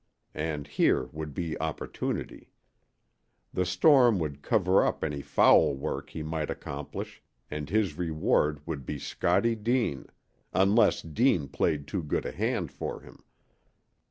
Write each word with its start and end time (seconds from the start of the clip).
And 0.33 0.65
here 0.65 1.09
would 1.11 1.35
be 1.35 1.59
opportunity. 1.59 2.49
The 3.53 3.67
storm 3.67 4.17
would 4.17 4.41
cover 4.41 4.83
up 4.83 5.03
any 5.03 5.21
foul 5.21 5.75
work 5.75 6.09
he 6.09 6.23
might 6.23 6.49
accomplish, 6.49 7.21
and 7.51 7.69
his 7.69 7.99
reward 7.99 8.65
would 8.65 8.83
be 8.83 8.97
Scottie 8.97 9.53
Deane 9.55 10.07
unless 10.53 11.03
Deane 11.03 11.47
played 11.49 11.85
too 11.85 12.01
good 12.01 12.25
a 12.25 12.31
hand 12.31 12.71
for 12.71 13.01
him. 13.01 13.21